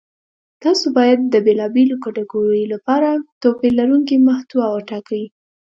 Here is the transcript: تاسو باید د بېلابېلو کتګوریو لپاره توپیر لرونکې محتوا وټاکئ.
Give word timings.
تاسو 0.63 0.85
باید 0.97 1.19
د 1.23 1.35
بېلابېلو 1.45 1.95
کتګوریو 2.05 2.71
لپاره 2.73 3.09
توپیر 3.41 3.71
لرونکې 3.79 4.15
محتوا 4.27 4.65
وټاکئ. 4.71 5.23